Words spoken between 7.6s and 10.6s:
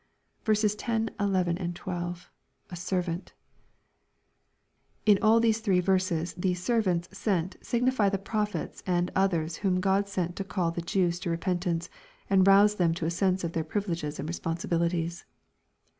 signify the prophets and others whom God sent to